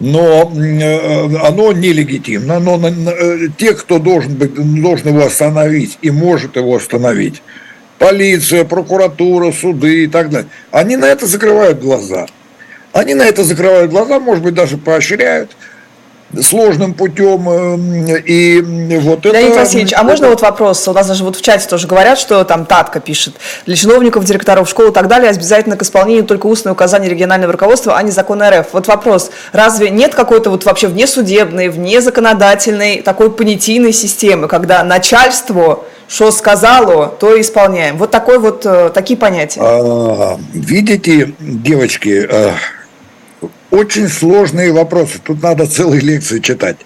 но 0.00 0.52
э, 0.54 1.36
оно 1.46 1.72
нелегитимно. 1.72 2.60
Но 2.60 2.80
э, 2.88 3.48
те, 3.56 3.74
кто 3.74 3.98
должен, 3.98 4.34
быть, 4.34 4.54
должен 4.54 5.08
его 5.08 5.26
остановить 5.26 5.98
и 6.02 6.10
может 6.10 6.56
его 6.56 6.76
остановить, 6.76 7.42
полиция, 7.98 8.64
прокуратура, 8.64 9.52
суды 9.52 10.04
и 10.04 10.06
так 10.06 10.30
далее, 10.30 10.48
они 10.70 10.96
на 10.96 11.06
это 11.06 11.26
закрывают 11.26 11.80
глаза. 11.80 12.26
Они 12.92 13.14
на 13.14 13.22
это 13.22 13.44
закрывают 13.44 13.90
глаза, 13.90 14.18
может 14.18 14.42
быть, 14.42 14.54
даже 14.54 14.76
поощряют– 14.76 15.50
сложным 16.40 16.94
путем. 16.94 17.48
Э, 17.48 18.20
и 18.20 18.60
вот 19.00 19.24
это... 19.24 19.38
Леонид 19.38 19.56
Васильевич, 19.56 19.92
а 19.94 20.02
можно 20.02 20.28
вот 20.28 20.42
вопрос? 20.42 20.86
У 20.86 20.92
нас 20.92 21.06
даже 21.06 21.24
вот 21.24 21.36
в 21.36 21.42
чате 21.42 21.68
тоже 21.68 21.86
говорят, 21.86 22.18
что 22.18 22.44
там 22.44 22.66
Татка 22.66 23.00
пишет. 23.00 23.34
Для 23.66 23.76
чиновников, 23.76 24.24
директоров 24.24 24.68
школ 24.68 24.88
и 24.88 24.92
так 24.92 25.08
далее 25.08 25.30
обязательно 25.30 25.76
к 25.76 25.82
исполнению 25.82 26.24
только 26.24 26.46
устные 26.46 26.72
указания 26.72 27.08
регионального 27.08 27.52
руководства, 27.52 27.96
а 27.96 28.02
не 28.02 28.10
закон 28.10 28.42
РФ. 28.42 28.68
Вот 28.72 28.86
вопрос. 28.86 29.30
Разве 29.52 29.90
нет 29.90 30.14
какой-то 30.14 30.50
вот 30.50 30.64
вообще 30.64 30.88
внесудебной, 30.88 31.68
внезаконодательной 31.68 33.02
такой 33.02 33.30
понятийной 33.30 33.92
системы, 33.92 34.48
когда 34.48 34.82
начальство 34.84 35.84
что 36.10 36.30
сказало, 36.30 37.08
то 37.08 37.36
и 37.36 37.42
исполняем. 37.42 37.98
Вот 37.98 38.10
такой 38.10 38.38
вот, 38.38 38.64
э, 38.64 38.90
такие 38.94 39.18
понятия. 39.18 39.60
А, 39.62 40.38
видите, 40.54 41.34
девочки, 41.38 42.26
э, 42.26 42.52
очень 43.70 44.08
сложные 44.08 44.72
вопросы. 44.72 45.18
Тут 45.22 45.42
надо 45.42 45.66
целые 45.66 46.00
лекции 46.00 46.40
читать. 46.40 46.76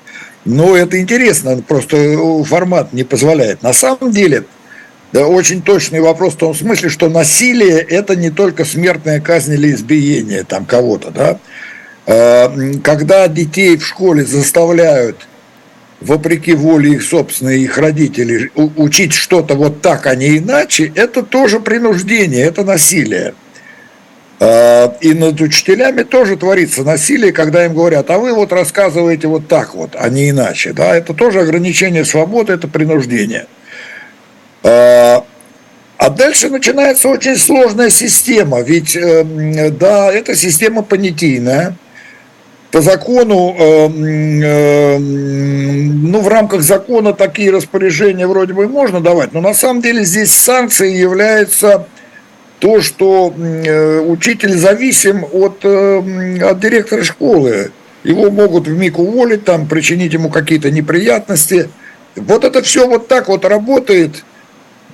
Но 0.45 0.77
это 0.77 1.01
интересно, 1.01 1.63
просто 1.67 2.19
формат 2.45 2.93
не 2.93 3.05
позволяет. 3.05 3.63
На 3.63 3.73
самом 3.73 4.11
деле, 4.11 4.45
да, 5.13 5.27
очень 5.27 5.63
точный 5.63 6.01
вопрос 6.01 6.35
в 6.35 6.39
том 6.39 6.55
смысле, 6.55 6.89
что 6.89 7.09
насилие– 7.09 7.79
это 7.89 8.17
не 8.17 8.31
только 8.31 8.65
смертная 8.65 9.21
казнь 9.21 9.55
или 9.55 9.71
избиение 9.73 10.43
там 10.43 10.65
кого-то. 10.65 11.11
Да? 11.11 11.39
А, 12.07 12.53
когда 12.83 13.29
детей 13.29 13.77
в 13.77 13.87
школе 13.87 14.25
заставляют, 14.25 15.29
вопреки 16.01 16.55
воле 16.55 16.95
их 16.95 17.03
собственной, 17.05 17.61
их 17.61 17.79
родителей, 17.79 18.51
учить 18.55 19.13
что-то 19.13 19.55
вот 19.55 19.81
так, 19.81 20.07
а 20.07 20.15
не 20.17 20.39
иначе, 20.39 20.91
это 20.95 21.23
тоже 21.23 21.61
принуждение, 21.61 22.45
это 22.45 22.65
насилие. 22.65 23.35
А, 24.45 24.97
и 25.01 25.15
над 25.15 25.41
учителями 25.41 26.03
тоже 26.03 26.37
творится 26.37 26.83
насилие, 26.83 27.31
когда 27.33 27.65
им 27.65 27.75
говорят, 27.75 28.11
а 28.11 28.19
вы 28.19 28.35
вот 28.35 28.53
рассказываете 28.53 29.29
вот 29.29 29.47
так 29.47 29.73
вот, 29.77 29.95
а 29.97 30.09
не 30.09 30.31
иначе. 30.31 30.73
Да? 30.73 30.97
Это 30.97 31.15
тоже 31.15 31.43
ограничение 31.43 32.05
свободы, 32.05 32.53
это 32.55 32.67
принуждение. 32.67 33.47
А, 34.65 35.25
а 35.97 36.11
дальше 36.11 36.49
начинается 36.49 37.09
очень 37.09 37.37
сложная 37.37 37.91
система, 37.91 38.63
ведь, 38.63 38.97
эм, 38.97 39.79
да, 39.79 40.13
это 40.13 40.35
система 40.35 40.83
понятийная. 40.83 41.77
По 42.73 42.81
закону, 42.81 43.55
ну, 44.99 46.21
в 46.21 46.29
рамках 46.29 46.63
закона 46.63 47.13
такие 47.13 47.53
распоряжения 47.53 48.27
вроде 48.27 48.55
бы 48.55 48.67
можно 48.67 49.01
давать, 49.01 49.35
но 49.35 49.41
на 49.43 49.55
самом 49.55 49.83
деле 49.83 50.05
здесь 50.05 50.33
санкцией 50.33 50.99
является 50.99 51.87
то, 52.62 52.81
что 52.81 53.35
э, 53.37 53.99
учитель 53.99 54.57
зависим 54.57 55.26
от, 55.33 55.64
э, 55.64 56.38
от 56.49 56.61
директора 56.61 57.02
школы. 57.02 57.73
Его 58.04 58.31
могут 58.31 58.69
в 58.69 58.78
миг 58.78 59.00
уволить, 59.00 59.45
там, 59.45 59.66
причинить 59.66 60.12
ему 60.12 60.31
какие-то 60.31 60.71
неприятности. 60.71 61.69
Вот 62.14 62.45
это 62.45 62.62
все 62.62 62.87
вот 62.87 63.09
так 63.09 63.26
вот 63.26 63.45
работает. 63.45 64.23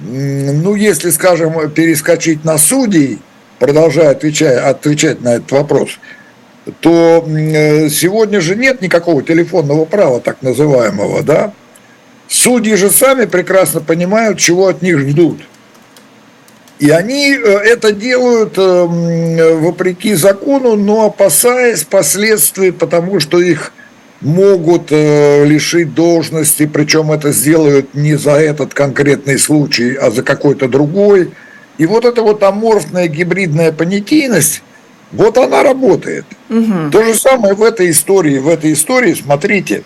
Ну, 0.00 0.76
если, 0.76 1.10
скажем, 1.10 1.70
перескочить 1.70 2.42
на 2.42 2.56
судей, 2.56 3.18
продолжая 3.58 4.12
отвечать, 4.12 4.56
отвечать 4.56 5.20
на 5.20 5.34
этот 5.34 5.52
вопрос, 5.52 5.90
то 6.80 7.22
э, 7.28 7.90
сегодня 7.90 8.40
же 8.40 8.56
нет 8.56 8.80
никакого 8.80 9.22
телефонного 9.22 9.84
права, 9.84 10.20
так 10.20 10.40
называемого, 10.40 11.22
да? 11.22 11.52
Судьи 12.28 12.76
же 12.76 12.88
сами 12.88 13.26
прекрасно 13.26 13.82
понимают, 13.82 14.38
чего 14.38 14.68
от 14.68 14.80
них 14.80 14.98
ждут– 15.00 15.42
и 16.78 16.90
они 16.90 17.32
э, 17.32 17.38
это 17.38 17.92
делают 17.92 18.56
э, 18.56 19.54
вопреки 19.54 20.14
закону, 20.14 20.76
но 20.76 21.06
опасаясь 21.06 21.84
последствий, 21.84 22.70
потому 22.70 23.18
что 23.18 23.40
их 23.40 23.72
могут 24.20 24.90
э, 24.90 25.44
лишить 25.44 25.94
должности, 25.94 26.66
причем 26.66 27.10
это 27.10 27.32
сделают 27.32 27.94
не 27.94 28.14
за 28.14 28.32
этот 28.32 28.74
конкретный 28.74 29.38
случай, 29.38 29.94
а 29.94 30.10
за 30.10 30.22
какой-то 30.22 30.68
другой. 30.68 31.32
И 31.78 31.86
вот 31.86 32.04
эта 32.04 32.22
вот 32.22 32.42
аморфная 32.42 33.08
гибридная 33.08 33.72
понятийность, 33.72 34.62
вот 35.10 35.36
она 35.36 35.62
работает. 35.62 36.26
Угу. 36.48 36.90
То 36.92 37.02
же 37.02 37.14
самое 37.14 37.54
в 37.54 37.62
этой 37.62 37.90
истории. 37.90 38.38
В 38.38 38.48
этой 38.48 38.72
истории, 38.72 39.14
смотрите, 39.14 39.82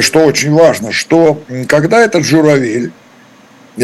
что 0.00 0.20
очень 0.20 0.52
важно, 0.52 0.92
что 0.92 1.42
когда 1.68 2.02
этот 2.04 2.24
журавель 2.24 2.92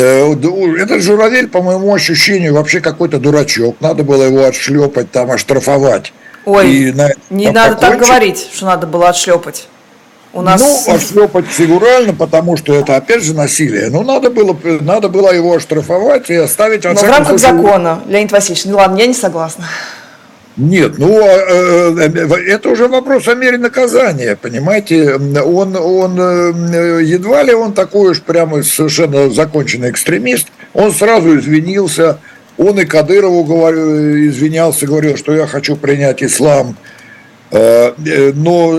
этот 0.02 1.02
журавель, 1.02 1.48
по 1.48 1.62
моему 1.62 1.94
ощущению, 1.94 2.54
вообще 2.54 2.80
какой-то 2.80 3.18
дурачок. 3.18 3.76
Надо 3.80 4.02
было 4.02 4.24
его 4.24 4.44
отшлепать, 4.44 5.10
там, 5.10 5.30
оштрафовать. 5.30 6.12
Ой, 6.44 6.70
и 6.70 6.92
на, 6.92 7.10
не 7.30 7.50
надо 7.50 7.74
покончить. 7.74 7.80
так 7.80 8.08
говорить, 8.08 8.48
что 8.52 8.66
надо 8.66 8.86
было 8.86 9.08
отшлепать. 9.08 9.68
У 10.32 10.42
нас... 10.42 10.60
Ну, 10.60 10.94
отшлепать 10.94 11.46
фигурально, 11.46 12.12
потому 12.12 12.58
что 12.58 12.74
это 12.74 12.96
опять 12.96 13.24
же 13.24 13.32
насилие. 13.32 13.88
Ну, 13.88 14.02
надо 14.02 14.30
было, 14.30 14.54
надо 14.80 15.08
было 15.08 15.32
его 15.32 15.54
оштрафовать 15.54 16.28
и 16.28 16.34
оставить... 16.34 16.84
Но 16.84 16.94
в 16.94 17.02
рамках 17.02 17.38
случае... 17.38 17.62
закона, 17.62 18.02
Леонид 18.06 18.32
Васильевич, 18.32 18.66
ну 18.66 18.76
ладно, 18.76 18.98
я 18.98 19.06
не 19.06 19.14
согласна. 19.14 19.66
Нет, 20.56 20.96
ну 20.96 21.20
а, 21.20 21.26
э, 21.26 21.94
э, 21.98 22.34
это 22.48 22.70
уже 22.70 22.88
вопрос 22.88 23.28
о 23.28 23.34
мере 23.34 23.58
наказания, 23.58 24.36
понимаете? 24.40 25.16
Он, 25.16 25.76
он 25.76 26.18
э, 26.18 27.02
едва 27.04 27.42
ли 27.42 27.52
он 27.52 27.74
такой 27.74 28.12
уж 28.12 28.22
прямо 28.22 28.62
совершенно 28.62 29.28
законченный 29.28 29.90
экстремист. 29.90 30.48
Он 30.72 30.92
сразу 30.92 31.38
извинился, 31.38 32.20
он 32.56 32.80
и 32.80 32.86
Кадырову 32.86 33.44
говорил, 33.44 34.28
извинялся, 34.28 34.86
говорил, 34.86 35.18
что 35.18 35.34
я 35.34 35.46
хочу 35.46 35.76
принять 35.76 36.22
ислам. 36.22 36.76
Но 37.52 38.70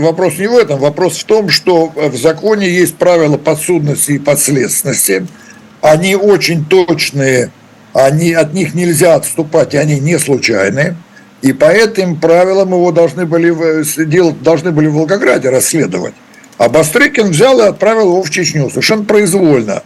вопрос 0.00 0.38
не 0.38 0.46
в 0.46 0.56
этом, 0.58 0.78
вопрос 0.78 1.16
в 1.16 1.24
том, 1.24 1.48
что 1.48 1.90
в 1.94 2.16
законе 2.16 2.68
есть 2.68 2.96
правила 2.96 3.38
подсудности 3.38 4.12
и 4.12 4.18
подследственности. 4.18 5.26
Они 5.80 6.14
очень 6.14 6.66
точные 6.66 7.50
они, 7.92 8.32
от 8.32 8.54
них 8.54 8.74
нельзя 8.74 9.14
отступать, 9.14 9.74
и 9.74 9.76
они 9.76 10.00
не 10.00 10.18
случайные. 10.18 10.96
И 11.42 11.52
по 11.52 11.64
этим 11.64 12.20
правилам 12.20 12.70
его 12.70 12.92
должны 12.92 13.26
были, 13.26 13.52
делать, 14.04 14.42
должны 14.42 14.70
были 14.70 14.86
в 14.86 14.94
Волгограде 14.94 15.50
расследовать. 15.50 16.14
А 16.58 16.68
Бастрыкин 16.68 17.30
взял 17.30 17.58
и 17.60 17.64
отправил 17.64 18.10
его 18.10 18.22
в 18.22 18.30
Чечню 18.30 18.68
совершенно 18.70 19.04
произвольно. 19.04 19.82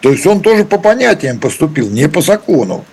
То 0.00 0.10
есть 0.12 0.26
он 0.26 0.40
тоже 0.40 0.64
по 0.64 0.78
понятиям 0.78 1.38
поступил, 1.38 1.88
не 1.88 2.08
по 2.08 2.20
закону. 2.20 2.84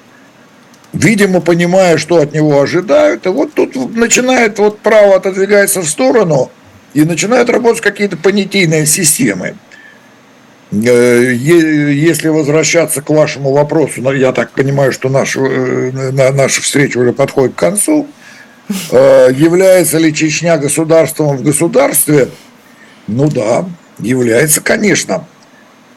Видимо, 0.93 1.39
понимая, 1.39 1.97
что 1.97 2.17
от 2.17 2.33
него 2.33 2.59
ожидают, 2.59 3.27
и 3.27 3.29
вот 3.29 3.53
тут 3.53 3.75
начинает 3.95 4.57
вот 4.57 4.79
право 4.79 5.15
отодвигается 5.15 5.81
в 5.81 5.87
сторону, 5.87 6.49
и 6.93 7.03
начинают 7.03 7.49
работать 7.49 7.81
какие-то 7.81 8.17
понятийные 8.17 8.85
системы. 8.85 9.55
Э, 10.71 11.33
если 11.33 12.27
возвращаться 12.27 13.01
к 13.01 13.09
вашему 13.09 13.51
вопросу, 13.51 14.01
я 14.11 14.31
так 14.31 14.51
понимаю, 14.51 14.91
что 14.91 15.09
наша, 15.09 15.39
наша 15.41 16.61
встреча 16.61 16.97
уже 16.99 17.13
подходит 17.13 17.55
к 17.55 17.59
концу, 17.59 18.07
является 18.91 19.97
ли 19.97 20.13
Чечня 20.13 20.57
государством 20.57 21.37
в 21.37 21.43
государстве? 21.43 22.29
Ну 23.07 23.27
да, 23.27 23.65
является, 23.97 24.61
конечно. 24.61 25.25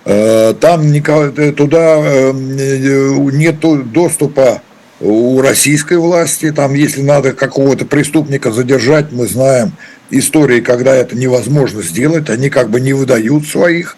Там 0.04 1.02
туда 1.02 2.32
нет 2.32 3.60
доступа 3.92 4.62
у 5.00 5.40
российской 5.42 5.98
власти, 5.98 6.50
там, 6.50 6.74
если 6.74 7.02
надо 7.02 7.32
какого-то 7.32 7.84
преступника 7.84 8.52
задержать, 8.52 9.12
мы 9.12 9.26
знаем 9.26 9.72
истории, 10.10 10.60
когда 10.60 10.94
это 10.94 11.16
невозможно 11.16 11.82
сделать, 11.82 12.30
они 12.30 12.48
как 12.48 12.70
бы 12.70 12.80
не 12.80 12.92
выдают 12.94 13.46
своих. 13.46 13.96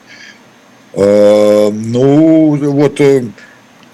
Э, 0.97 1.71
ну, 1.73 2.57
вот 2.57 3.01
э, 3.01 3.25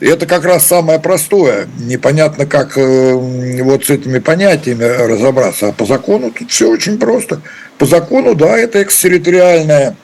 это 0.00 0.26
как 0.26 0.45
раз 0.45 0.66
самое 0.66 0.99
простое. 0.99 1.69
Непонятно, 1.78 2.47
как 2.47 2.76
э, 2.76 3.12
вот 3.14 3.85
с 3.85 3.90
этими 3.90 4.19
понятиями 4.19 4.85
разобраться. 4.85 5.69
А 5.69 5.73
по 5.73 5.87
закону 5.87 6.30
тут 6.30 6.50
все 6.50 6.71
очень 6.71 6.99
просто. 6.99 7.40
По 7.78 7.87
закону, 7.87 8.35
да, 8.35 8.59
это 8.59 8.83
экстерриториальное 8.83 9.97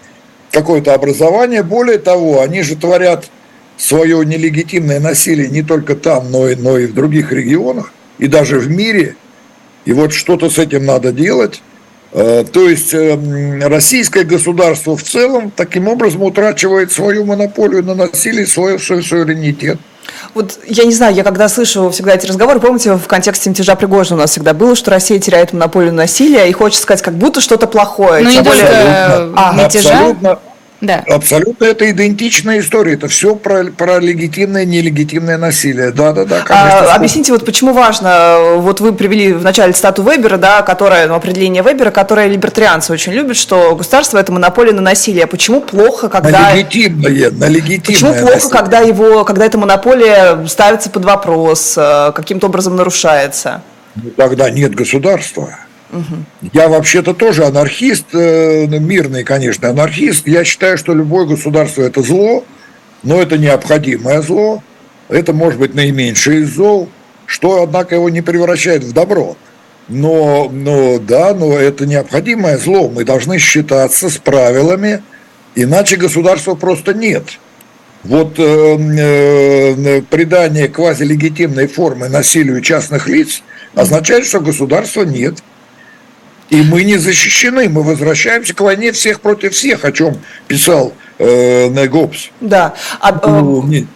какое-то 0.53 0.95
образование. 0.95 1.63
Более 1.63 1.99
того, 1.99 2.41
они 2.41 2.63
же 2.63 2.77
творят 2.77 3.29
свое 3.77 4.25
нелегитимное 4.25 5.01
насилие 5.01 5.49
не 5.49 5.63
только 5.63 5.95
там, 5.97 6.31
но 6.31 6.49
и, 6.49 6.57
но 6.57 6.79
и 6.79 6.87
в 6.87 6.95
других 6.95 7.33
регионах, 7.33 7.93
и 8.19 8.27
даже 8.27 8.59
в 8.59 8.71
мире. 8.71 9.17
И 9.85 9.93
вот 9.93 10.13
что-то 10.13 10.49
с 10.49 10.59
этим 10.59 10.87
надо 10.87 11.13
делать. 11.13 11.63
Э, 12.13 12.45
то 12.51 12.69
есть 12.69 12.95
э, 12.95 13.59
российское 13.69 14.25
государство 14.25 14.97
в 14.97 15.03
целом 15.03 15.51
таким 15.55 15.89
образом 15.89 16.23
утрачивает 16.23 16.93
свою 16.93 17.25
монополию 17.25 17.83
на 17.83 17.95
насилие, 17.95 18.47
свой, 18.47 18.79
свой 18.79 19.03
суверенитет. 19.03 19.79
Вот 20.35 20.59
я 20.67 20.85
не 20.85 20.93
знаю, 20.93 21.15
я 21.15 21.25
когда 21.25 21.49
слышу 21.49 21.91
всегда 21.91 22.15
эти 22.15 22.27
разговоры, 22.27 22.61
помните, 22.61 22.95
в 22.95 23.07
контексте 23.07 23.51
мятежа 23.51 23.75
Пригожина 23.75 24.17
у 24.17 24.21
нас 24.21 24.31
всегда 24.31 24.55
было, 24.55 24.77
что 24.77 24.91
Россия 24.91 25.19
теряет 25.19 25.53
монополию 25.53 25.93
на 25.93 26.03
насилие, 26.03 26.49
и 26.49 26.53
хочется 26.53 26.83
сказать, 26.83 27.03
как 27.03 27.15
будто 27.15 27.41
что-то 27.41 27.67
плохое. 27.67 28.23
Ну, 28.23 28.31
не 28.31 28.41
более... 28.41 28.63
абсолютно, 28.63 29.33
а, 29.37 29.53
мятежа. 29.55 29.91
Абсолютно, 29.91 30.39
да. 30.81 31.03
Абсолютно 31.09 31.65
это 31.65 31.91
идентичная 31.91 32.61
история. 32.61 32.95
Это 32.95 33.09
все 33.09 33.35
про, 33.35 33.65
про 33.65 33.99
легитимное 33.99 34.65
и 34.65 34.67
нелегитимное 34.67 35.39
насилие. 35.39 35.91
Да, 35.91 36.13
да, 36.13 36.25
да. 36.25 36.43
Конечно, 36.43 36.93
а, 36.93 36.95
объясните, 36.95 37.33
вот 37.33 37.47
почему 37.47 37.73
важно, 37.73 38.57
вот 38.59 38.81
вы 38.81 38.93
привели 38.93 39.33
в 39.33 39.43
начале 39.43 39.73
стату 39.73 40.03
Вебера, 40.03 40.37
да, 40.37 40.63
которое, 40.63 41.07
ну, 41.07 41.15
определение 41.15 41.63
Вебера, 41.63 41.91
которое 41.91 42.29
либертарианцы 42.29 42.93
очень 42.93 43.13
любят, 43.13 43.37
что 43.37 43.75
государство 43.75 44.19
это 44.19 44.33
монополия 44.33 44.73
на 44.73 44.83
насилие. 44.83 45.25
А 45.25 45.27
почему 45.27 45.63
плохо, 45.63 46.09
когда... 46.11 46.31
На 46.31 46.55
легитимное, 46.55 47.31
на 47.31 47.49
легитимное 47.49 47.81
Почему 47.81 48.13
плохо, 48.13 48.35
насилие? 48.35 48.51
когда, 48.51 48.81
его, 48.81 49.25
когда 49.25 49.47
эта 49.47 49.57
монополия 49.57 50.47
ставится 50.47 50.91
под 50.91 51.05
вопрос, 51.07 51.75
э, 51.79 52.13
каким-то 52.15 52.49
образом 52.49 52.77
нарушается? 52.77 53.63
Ну, 53.95 54.11
тогда 54.11 54.51
нет 54.51 54.75
государства. 54.75 55.57
Я 56.53 56.69
вообще-то 56.69 57.15
тоже 57.15 57.45
анархист, 57.45 58.07
э, 58.13 58.67
мирный, 58.67 59.25
конечно, 59.25 59.69
анархист. 59.71 60.27
Я 60.27 60.45
считаю, 60.45 60.79
что 60.79 60.95
любое 60.95 61.27
государство 61.27 61.83
это 61.83 62.03
зло, 62.03 62.45
но 63.03 63.21
это 63.21 63.39
необходимое 63.39 64.21
зло. 64.21 64.63
Это 65.09 65.33
может 65.33 65.61
быть 65.61 65.75
наименьшее 65.75 66.41
из 66.41 66.55
зол, 66.55 66.89
что, 67.27 67.63
однако, 67.63 67.95
его 67.95 68.09
не 68.09 68.23
превращает 68.23 68.83
в 68.83 68.93
добро. 68.93 69.37
Но, 69.89 70.49
но 70.53 70.99
да, 70.99 71.33
но 71.33 71.57
это 71.57 71.87
необходимое 71.87 72.59
зло. 72.59 72.89
Мы 72.89 73.05
должны 73.05 73.39
считаться 73.39 74.11
с 74.11 74.17
правилами, 74.17 75.03
иначе 75.55 75.97
государства 75.97 76.57
просто 76.57 76.93
нет. 76.93 77.39
Вот 78.03 78.39
э, 78.39 78.43
э, 78.43 80.03
придание 80.03 80.69
квазилегитимной 80.69 81.67
формы 81.69 82.09
насилию 82.09 82.61
частных 82.61 83.09
лиц 83.09 83.43
означает, 83.75 84.27
что 84.27 84.41
государства 84.41 85.03
нет. 85.03 85.39
И 86.51 86.63
мы 86.63 86.85
не 86.85 86.97
защищены, 86.97 87.69
мы 87.69 87.83
возвращаемся 87.83 88.55
к 88.55 88.61
войне 88.61 88.93
всех 88.93 89.21
против 89.21 89.53
всех, 89.53 89.85
о 89.85 89.93
чем 89.93 90.19
писал 90.47 90.95
э, 91.19 91.69
Негопс. 91.69 92.29
Да. 92.41 92.75
А, 93.01 93.13
не, 93.65 93.87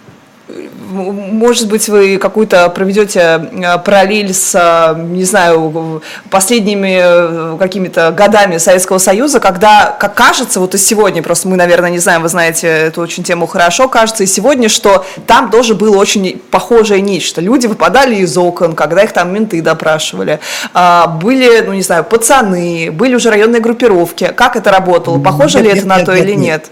может 0.91 1.69
быть, 1.69 1.89
вы 1.89 2.19
какую-то 2.19 2.69
проведете 2.71 3.21
э, 3.53 3.79
параллель 3.79 4.35
с, 4.35 4.55
э, 4.55 5.01
не 5.01 5.25
знаю, 5.25 6.03
последними 6.31 7.01
э, 7.01 7.57
какими-то 7.59 8.11
годами 8.11 8.59
Советского 8.59 8.99
Союза, 8.99 9.41
когда, 9.41 9.97
как 9.99 10.15
кажется, 10.15 10.61
вот 10.61 10.75
и 10.75 10.79
сегодня, 10.79 11.23
просто 11.23 11.49
мы, 11.49 11.57
наверное, 11.57 11.91
не 11.91 11.99
знаем, 11.99 12.23
вы 12.23 12.29
знаете 12.29 12.67
эту 12.67 13.01
очень 13.01 13.25
тему 13.25 13.47
хорошо, 13.47 13.89
кажется 13.89 14.25
и 14.25 14.27
сегодня, 14.27 14.69
что 14.69 15.05
там 15.27 15.51
тоже 15.51 15.75
было 15.75 15.97
очень 15.97 16.39
похожее 16.51 17.01
нечто. 17.01 17.41
Люди 17.41 17.67
выпадали 17.67 18.17
из 18.17 18.37
окон, 18.37 18.75
когда 18.75 19.03
их 19.03 19.13
там 19.13 19.33
менты 19.33 19.63
допрашивали. 19.63 20.41
А, 20.75 21.07
были, 21.07 21.61
ну, 21.61 21.73
не 21.73 21.83
знаю, 21.83 22.05
пацаны, 22.05 22.91
были 22.93 23.15
уже 23.15 23.31
районные 23.31 23.61
группировки. 23.61 24.33
Как 24.35 24.57
это 24.57 24.71
работало? 24.71 25.19
Похоже 25.19 25.59
нет, 25.59 25.65
ли 25.65 25.69
нет, 25.73 25.79
это 25.79 25.89
на 25.89 25.97
нет, 25.97 26.07
то 26.07 26.15
нет, 26.15 26.25
или 26.25 26.35
нет? 26.35 26.71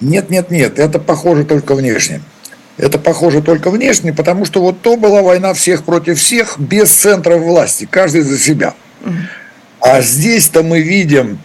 Нет, 0.00 0.30
нет, 0.30 0.50
нет, 0.50 0.78
это 0.78 0.98
похоже 0.98 1.44
только 1.44 1.74
внешне. 1.74 2.22
Это 2.80 2.98
похоже 2.98 3.42
только 3.42 3.70
внешне, 3.70 4.14
потому 4.14 4.46
что 4.46 4.62
вот 4.62 4.80
то 4.80 4.96
была 4.96 5.20
война 5.20 5.52
всех 5.52 5.84
против 5.84 6.18
всех, 6.18 6.58
без 6.58 6.90
центра 6.90 7.36
власти, 7.36 7.86
каждый 7.90 8.22
за 8.22 8.38
себя. 8.38 8.72
А 9.80 10.00
здесь-то 10.00 10.62
мы 10.62 10.80
видим 10.80 11.40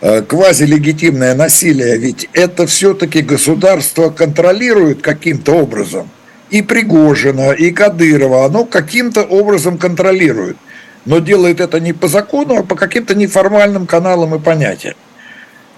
э, 0.00 0.22
квазилегитимное 0.22 1.36
насилие, 1.36 1.96
ведь 1.96 2.28
это 2.32 2.66
все-таки 2.66 3.20
государство 3.22 4.10
контролирует 4.10 5.00
каким-то 5.00 5.52
образом. 5.52 6.10
И 6.50 6.60
Пригожина, 6.60 7.52
и 7.52 7.70
Кадырова, 7.70 8.44
оно 8.44 8.64
каким-то 8.64 9.22
образом 9.22 9.78
контролирует. 9.78 10.56
Но 11.04 11.20
делает 11.20 11.60
это 11.60 11.78
не 11.78 11.92
по 11.92 12.08
закону, 12.08 12.58
а 12.58 12.62
по 12.64 12.74
каким-то 12.74 13.14
неформальным 13.14 13.86
каналам 13.86 14.34
и 14.34 14.40
понятиям. 14.40 14.96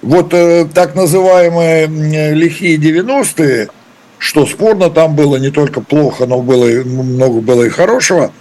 Вот 0.01 0.33
э, 0.33 0.67
так 0.73 0.95
называемые 0.95 1.87
лихие 2.33 2.79
90-е– 2.79 3.69
что 4.23 4.47
спорно 4.47 4.89
там 4.89 5.17
было 5.17 5.35
не 5.35 5.51
только 5.51 5.81
плохо, 5.81 6.27
но 6.27 6.41
было 6.43 6.67
много 6.85 7.41
было 7.41 7.65
и 7.65 7.69
хорошего. 7.69 8.33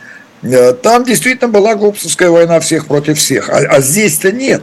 Э, 0.44 0.74
там 0.74 1.04
действительно 1.04 1.50
была 1.50 1.74
Гоббсовская 1.74 2.30
война 2.30 2.60
всех 2.60 2.86
против 2.86 3.17
всех. 3.17 3.50
А, 3.50 3.58
а 3.58 3.82
здесь-то 3.82 4.32
нет. 4.32 4.62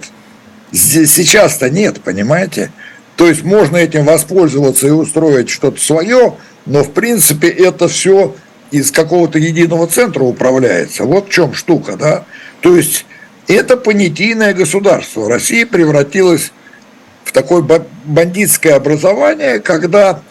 Здесь, 0.70 1.12
сейчас-то 1.12 1.70
нет, 1.70 2.00
понимаете? 2.02 2.70
То 3.16 3.26
есть 3.26 3.42
можно 3.42 3.78
этим 3.78 4.04
воспользоваться 4.04 4.86
и 4.86 4.90
устроить 4.90 5.50
что-то 5.50 5.80
свое, 5.80 6.34
но 6.66 6.84
в 6.84 6.92
принципе 6.92 7.48
это 7.48 7.88
все 7.88 8.36
из 8.70 8.92
какого-то 8.92 9.40
единого 9.40 9.88
центра 9.88 10.22
управляется. 10.22 11.02
Вот 11.02 11.26
в 11.26 11.32
чем 11.32 11.52
штука, 11.52 11.96
да? 11.96 12.26
То 12.60 12.76
есть 12.76 13.06
это 13.48 13.76
понятийное 13.76 14.54
государство. 14.54 15.28
Россия 15.28 15.66
превратилась 15.66 16.52
в 17.24 17.32
такое 17.32 17.66
бандитское 18.04 18.76
образование, 18.76 19.58
когда 19.58 20.22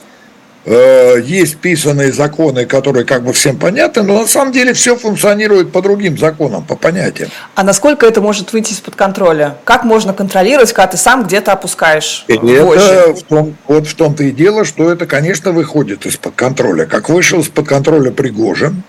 Э, 0.70 1.22
есть 1.24 1.60
писанные 1.60 2.12
законы, 2.12 2.66
которые 2.66 3.06
как 3.06 3.24
бы 3.24 3.32
всем 3.32 3.56
понятны, 3.56 4.04
но 4.04 4.20
на 4.20 4.28
самом 4.28 4.52
деле 4.52 4.74
все 4.74 4.98
функционирует 4.98 5.72
по 5.72 5.82
другим 5.82 6.18
законам, 6.18 6.66
по 6.66 6.76
понятиям. 6.76 7.30
А 7.56 7.64
насколько 7.64 8.06
это 8.06 8.20
может 8.20 8.52
выйти 8.52 8.74
из-под 8.74 8.98
контроля? 8.98 9.56
Как 9.64 9.86
можно 9.86 10.14
контролировать, 10.14 10.74
когда 10.74 10.88
ты 10.88 10.98
сам 10.98 11.24
где-то 11.24 11.54
опускаешь 11.54 12.26
и 12.28 12.34
это 12.34 13.14
в 13.14 13.24
том, 13.24 13.56
Вот 13.70 13.88
в 13.88 13.96
том-то 13.96 14.26
и 14.26 14.32
дело, 14.32 14.66
что 14.66 14.92
это, 14.92 15.06
конечно, 15.06 15.54
выходит 15.54 16.06
из-под 16.06 16.36
контроля. 16.36 16.86
Как 16.86 17.08
вышел 17.08 17.40
из-под 17.40 17.66
контроля 17.66 18.12
Пригожин, 18.12 18.84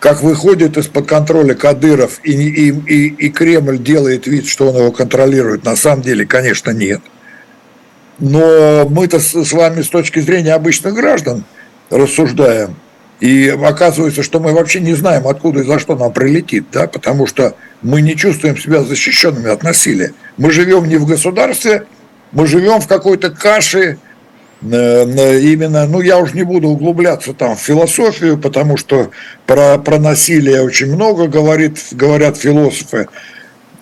как 0.00 0.20
выходит 0.20 0.76
из-под 0.76 1.06
контроля 1.06 1.54
Кадыров, 1.54 2.18
и, 2.24 2.32
и, 2.32 2.70
и, 2.70 3.06
и 3.06 3.28
Кремль 3.30 3.78
делает 3.78 4.26
вид, 4.26 4.48
что 4.48 4.68
он 4.68 4.78
его 4.78 4.90
контролирует, 4.90 5.64
на 5.64 5.76
самом 5.76 6.02
деле, 6.02 6.26
конечно, 6.26 6.72
нет– 6.72 7.02
но 8.18 8.86
мы-то 8.88 9.18
с 9.20 9.52
вами 9.52 9.82
с 9.82 9.88
точки 9.88 10.20
зрения 10.20 10.54
обычных 10.54 10.94
граждан 10.94 11.44
рассуждаем. 11.90 12.76
И 13.20 13.48
оказывается, 13.48 14.22
что 14.22 14.40
мы 14.40 14.52
вообще 14.52 14.80
не 14.80 14.94
знаем, 14.94 15.26
откуда 15.26 15.60
и 15.60 15.64
за 15.64 15.78
что 15.78 15.96
нам 15.96 16.12
прилетит, 16.12 16.66
да, 16.72 16.86
потому 16.86 17.26
что 17.26 17.54
мы 17.80 18.02
не 18.02 18.16
чувствуем 18.16 18.56
себя 18.56 18.82
защищенными 18.82 19.48
от 19.50 19.62
насилия. 19.62 20.12
Мы 20.36 20.50
живем 20.50 20.88
не 20.88 20.96
в 20.96 21.06
государстве, 21.06 21.86
мы 22.32 22.46
живем 22.46 22.80
в 22.80 22.88
какой-то 22.88 23.30
каше, 23.30 23.98
э, 24.60 25.40
именно, 25.40 25.86
ну 25.86 26.00
я 26.00 26.18
уже 26.18 26.34
не 26.34 26.42
буду 26.42 26.68
углубляться 26.68 27.32
там 27.32 27.56
в 27.56 27.60
философию, 27.60 28.36
потому 28.36 28.76
что 28.76 29.10
про, 29.46 29.78
про 29.78 29.98
насилие 29.98 30.62
очень 30.62 30.92
много 30.92 31.28
говорит, 31.28 31.78
говорят 31.92 32.36
философы. 32.36 33.08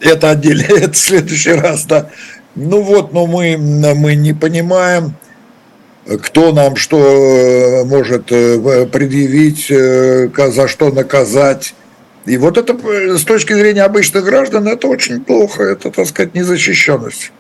Это 0.01 0.31
отдельно, 0.31 0.67
это 0.69 0.93
в 0.93 0.99
следующий 0.99 1.53
раз, 1.53 1.85
да. 1.87 2.11
Ну 2.55 2.83
вот, 2.83 3.13
но 3.13 3.27
мы, 3.27 3.57
мы 3.57 4.15
не 4.15 4.35
понимаем, 4.35 5.15
кто 6.23 6.53
нам 6.53 6.77
что 6.77 6.99
э, 6.99 7.85
может 7.85 8.31
э, 8.31 8.87
предъявить, 8.87 9.71
э, 9.71 10.29
за 10.51 10.69
что 10.69 10.91
наказать. 10.91 11.75
И 12.27 12.37
вот 12.37 12.59
это 12.59 12.77
с 13.17 13.25
точки 13.25 13.53
зрения 13.53 13.83
обычных 13.83 14.25
граждан, 14.25 14.69
это 14.69 14.87
очень 14.87 15.25
плохо, 15.25 15.63
это, 15.65 15.91
так 15.91 16.07
сказать, 16.07 16.35
незащищенность. 16.35 17.33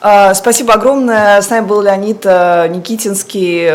А, 0.00 0.34
Спасибо 0.34 0.74
огромное. 0.74 1.40
С 1.40 1.50
нами 1.50 1.66
был 1.66 1.82
Леонид 1.82 2.24
Никитинский, 2.24 3.66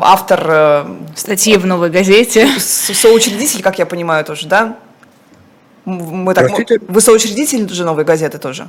автор, 0.00 0.86
Статьи 1.14 1.56
в 1.56 1.64
«Новой 1.64 1.90
газете». 1.90 2.48
со- 2.58 2.94
соучредитель, 2.94 3.62
как 3.62 3.78
я 3.78 3.86
понимаю, 3.86 4.24
тоже, 4.24 4.48
да? 4.48 4.76
Мы 5.86 6.34
так, 6.34 6.48
Простите? 6.48 6.80
вы 6.86 7.00
соучредитель 7.00 7.68
же 7.70 7.84
«Новой 7.84 8.04
газеты» 8.04 8.38
тоже? 8.38 8.68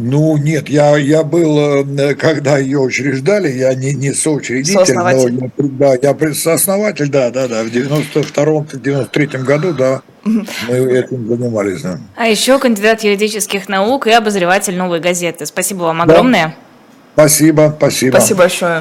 Ну, 0.00 0.36
нет, 0.36 0.68
я, 0.68 0.96
я 0.96 1.24
был, 1.24 1.84
э, 1.98 2.14
когда 2.14 2.56
ее 2.56 2.78
учреждали, 2.78 3.50
я 3.50 3.74
не, 3.74 3.94
не 3.94 4.12
соучредитель, 4.12 4.74
но 4.74 4.84
Сооснователь. 4.84 5.40
я, 5.40 5.50
да, 5.58 5.94
я 6.00 6.34
сооснователь, 6.34 7.08
да, 7.08 7.30
да, 7.30 7.48
да, 7.48 7.64
в 7.64 7.66
92-93 7.66 9.38
году, 9.42 9.72
да, 9.72 10.02
мы 10.24 10.44
этим 10.76 11.26
занимались, 11.26 11.82
да. 11.82 11.98
А 12.16 12.28
еще 12.28 12.60
кандидат 12.60 13.02
юридических 13.02 13.68
наук 13.68 14.06
и 14.06 14.12
обозреватель 14.12 14.76
«Новой 14.76 15.00
газеты». 15.00 15.46
Спасибо 15.46 15.80
вам 15.82 15.98
Да. 15.98 16.04
огромное. 16.04 16.54
Спасибо, 17.14 17.74
спасибо. 17.76 18.12
Спасибо 18.12 18.38
большое. 18.38 18.72